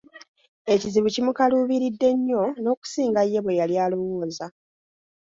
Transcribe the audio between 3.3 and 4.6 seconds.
ye bweyali alowooza.